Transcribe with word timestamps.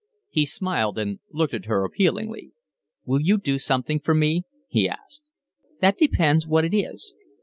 He 0.29 0.47
smiled 0.47 0.97
and 0.97 1.19
looked 1.31 1.53
at 1.53 1.65
her 1.65 1.83
appealingly. 1.83 2.53
"Will 3.05 3.21
you 3.21 3.37
do 3.37 3.59
something 3.59 3.99
for 3.99 4.15
me?" 4.15 4.45
he 4.67 4.89
asked. 4.89 5.29
"That 5.79 5.99
depends 5.99 6.47
what 6.47 6.65
it 6.65 6.75
is." 6.75 7.13